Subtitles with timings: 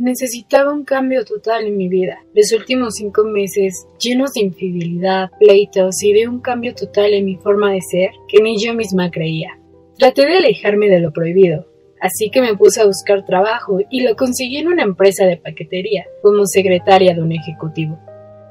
[0.00, 2.24] Necesitaba un cambio total en mi vida.
[2.32, 7.34] Los últimos cinco meses, llenos de infidelidad, pleitos y de un cambio total en mi
[7.34, 9.58] forma de ser que ni yo misma creía.
[9.98, 11.66] Traté de alejarme de lo prohibido,
[12.00, 16.06] así que me puse a buscar trabajo y lo conseguí en una empresa de paquetería,
[16.22, 17.98] como secretaria de un ejecutivo.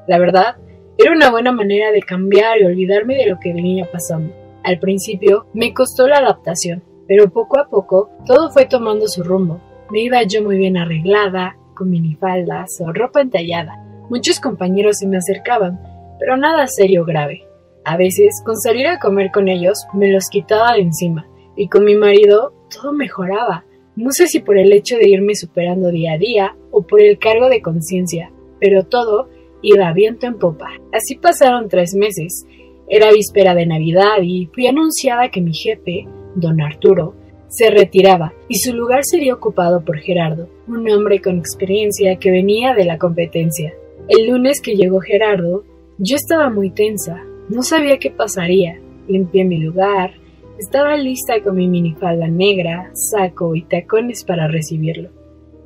[0.06, 0.56] La verdad,
[0.98, 4.34] era una buena manera de cambiar y olvidarme de lo que venía pasando.
[4.64, 9.62] Al principio me costó la adaptación, pero poco a poco todo fue tomando su rumbo.
[9.90, 13.82] Me iba yo muy bien arreglada, con minifaldas o ropa entallada.
[14.10, 15.80] Muchos compañeros se me acercaban,
[16.18, 17.46] pero nada serio grave.
[17.84, 21.26] A veces, con salir a comer con ellos, me los quitaba de encima,
[21.56, 23.64] y con mi marido todo mejoraba.
[23.96, 27.18] No sé si por el hecho de irme superando día a día o por el
[27.18, 29.28] cargo de conciencia, pero todo
[29.62, 30.68] iba viento en popa.
[30.92, 32.46] Así pasaron tres meses.
[32.88, 37.14] Era víspera de Navidad y fui anunciada que mi jefe, don Arturo,
[37.48, 42.74] se retiraba y su lugar sería ocupado por Gerardo, un hombre con experiencia que venía
[42.74, 43.74] de la competencia.
[44.08, 45.64] El lunes que llegó Gerardo,
[45.98, 48.80] yo estaba muy tensa, no sabía qué pasaría.
[49.08, 50.12] Limpié mi lugar,
[50.58, 55.10] estaba lista con mi minifalda negra, saco y tacones para recibirlo.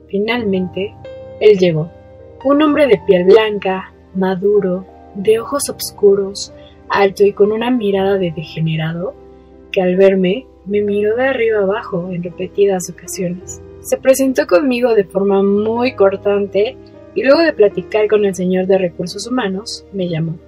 [0.08, 0.94] Finalmente,
[1.40, 1.90] él llegó.
[2.44, 6.52] Un hombre de piel blanca, maduro, de ojos oscuros,
[6.88, 9.14] alto y con una mirada de degenerado,
[9.70, 13.60] que al verme me miró de arriba abajo en repetidas ocasiones.
[13.80, 16.76] Se presentó conmigo de forma muy cortante
[17.14, 20.38] y luego de platicar con el señor de recursos humanos, me llamó.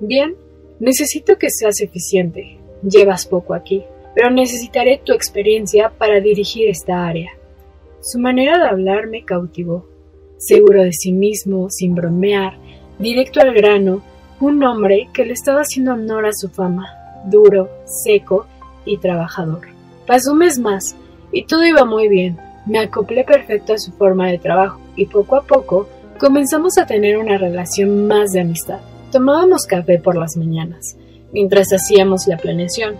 [0.00, 0.36] Bien,
[0.78, 2.58] necesito que seas eficiente.
[2.82, 7.30] Llevas poco aquí, pero necesitaré tu experiencia para dirigir esta área.
[8.00, 9.86] Su manera de hablar me cautivó.
[10.36, 12.58] Seguro de sí mismo, sin bromear,
[12.98, 14.02] directo al grano,
[14.40, 16.88] un hombre que le estaba haciendo honor a su fama,
[17.26, 18.46] duro, seco
[18.84, 19.68] y trabajador.
[20.06, 20.96] Pasó un mes más
[21.32, 22.38] y todo iba muy bien.
[22.66, 27.18] Me acoplé perfecto a su forma de trabajo y poco a poco comenzamos a tener
[27.18, 28.78] una relación más de amistad.
[29.10, 30.96] Tomábamos café por las mañanas,
[31.32, 32.94] mientras hacíamos la planeación.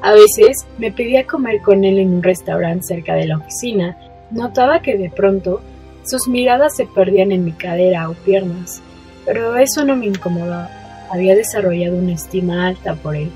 [0.00, 3.98] A veces me pedía comer con él en un restaurante cerca de la oficina.
[4.30, 5.60] Notaba que de pronto
[6.04, 8.80] sus miradas se perdían en mi cadera o piernas,
[9.26, 10.70] pero eso no me incomodaba.
[11.10, 13.30] Había desarrollado una estima alta por él.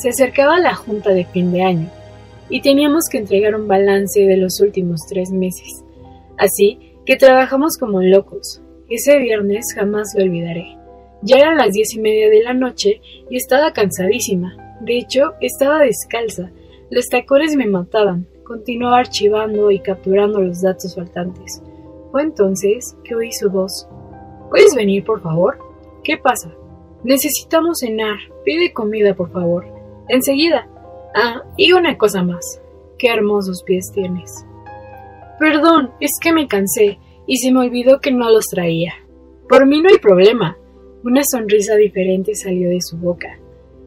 [0.00, 1.90] Se acercaba la junta de fin de año
[2.48, 5.84] y teníamos que entregar un balance de los últimos tres meses.
[6.38, 8.62] Así que trabajamos como locos.
[8.88, 10.78] Ese viernes jamás lo olvidaré.
[11.20, 14.56] Ya eran las diez y media de la noche y estaba cansadísima.
[14.80, 16.50] De hecho, estaba descalza.
[16.88, 18.26] Los tacones me mataban.
[18.44, 21.62] Continuaba archivando y capturando los datos faltantes.
[22.10, 23.86] Fue entonces que oí su voz.
[24.48, 25.58] ¿Puedes venir, por favor?
[26.02, 26.50] ¿Qué pasa?
[27.04, 28.16] Necesitamos cenar.
[28.46, 29.79] Pide comida, por favor.
[30.10, 30.66] Enseguida.
[31.14, 32.60] Ah, y una cosa más.
[32.98, 34.44] Qué hermosos pies tienes.
[35.38, 36.98] Perdón, es que me cansé
[37.28, 38.92] y se me olvidó que no los traía.
[39.48, 40.58] Por mí no hay problema.
[41.04, 43.38] Una sonrisa diferente salió de su boca.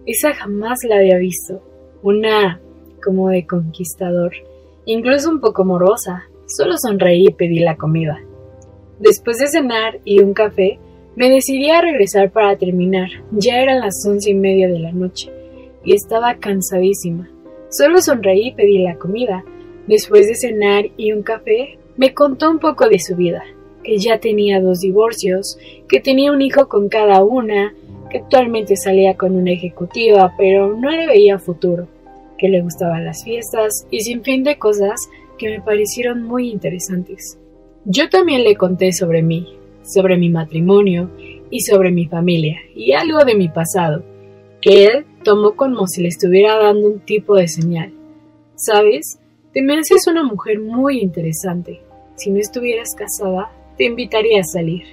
[0.06, 1.62] Esa jamás la había visto.
[2.02, 2.62] Una
[3.04, 4.32] como de conquistador,
[4.86, 6.24] incluso un poco morosa.
[6.48, 8.22] Solo sonreí y pedí la comida.
[8.98, 10.80] Después de cenar y un café,
[11.18, 13.10] me decidí a regresar para terminar.
[13.32, 15.43] Ya eran las once y media de la noche
[15.84, 17.30] y estaba cansadísima.
[17.70, 19.44] Solo sonreí y pedí la comida.
[19.88, 23.44] Después de cenar y un café, me contó un poco de su vida,
[23.84, 25.58] que ya tenía dos divorcios,
[25.88, 27.74] que tenía un hijo con cada una,
[28.10, 31.88] que actualmente salía con una ejecutiva, pero no le veía futuro,
[32.38, 35.00] que le gustaban las fiestas y sin fin de cosas
[35.38, 37.38] que me parecieron muy interesantes.
[37.86, 41.10] Yo también le conté sobre mí, sobre mi matrimonio
[41.50, 44.04] y sobre mi familia y algo de mi pasado,
[44.62, 47.94] que él tomó como si le estuviera dando un tipo de señal.
[48.56, 49.20] ¿Sabes?
[49.54, 51.82] Te me haces una mujer muy interesante.
[52.16, 54.84] Si no estuvieras casada, te invitaría a salir.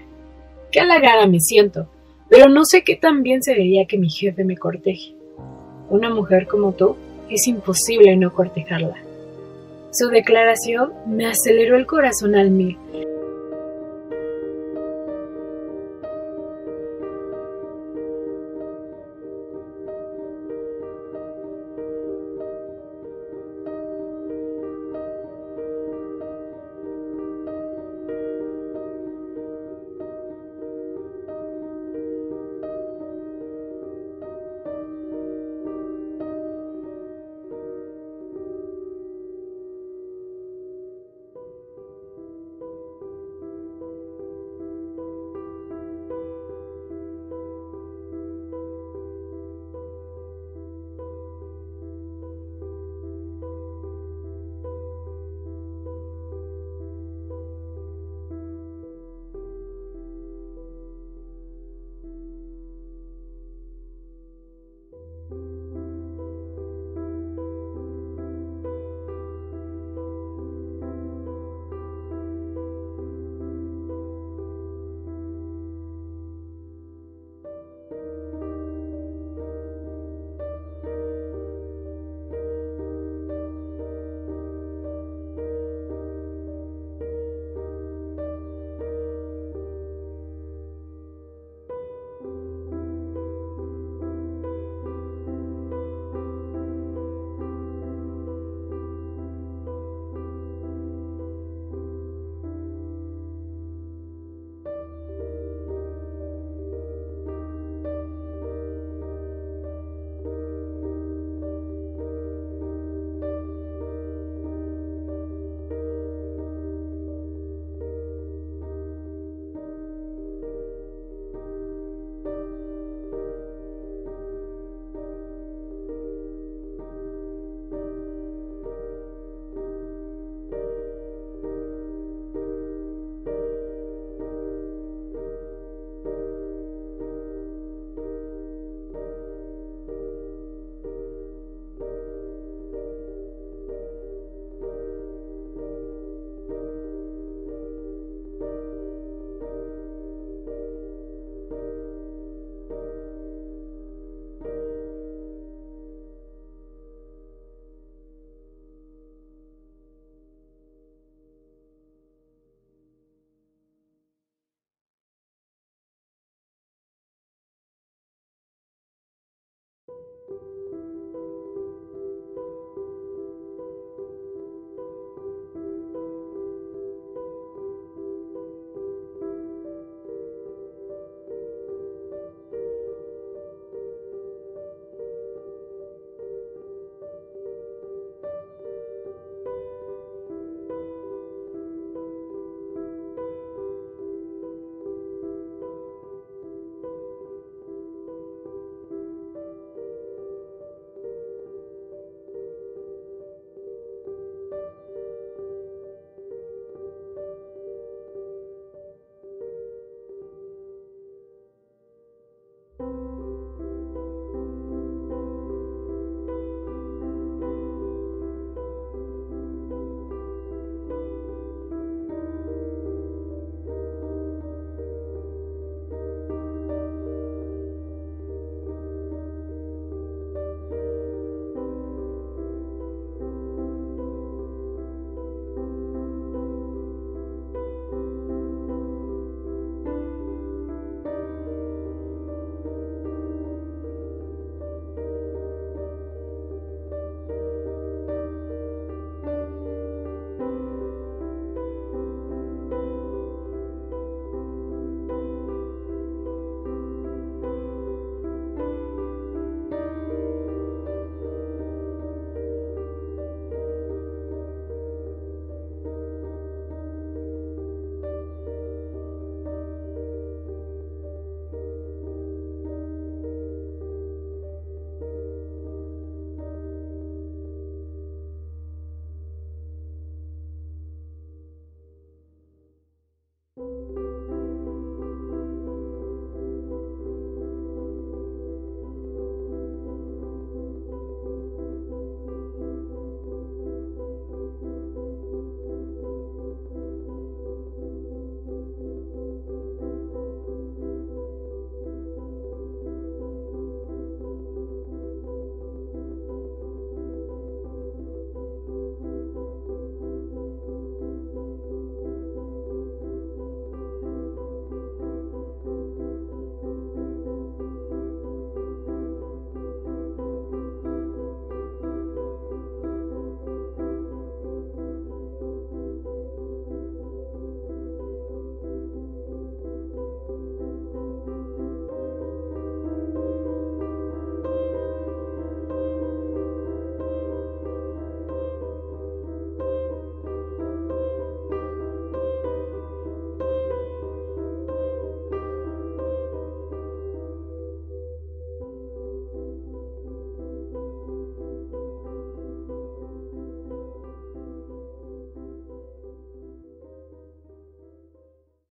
[0.72, 1.88] Qué halagada me siento,
[2.28, 5.14] pero no sé qué tan bien se vería que mi jefe me corteje.
[5.88, 6.96] Una mujer como tú,
[7.28, 8.96] es imposible no cortejarla.
[9.92, 12.78] Su declaración me aceleró el corazón al mil